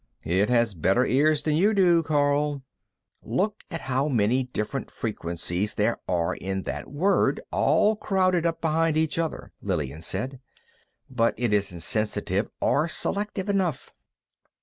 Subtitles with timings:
[0.25, 2.63] "It has better ears than you do, Karl.
[3.21, 9.19] Look how many different frequencies there are in that word, all crowding up behind each
[9.19, 10.39] other," Lillian said.
[11.07, 13.93] "But it isn't sensitive or selective enough.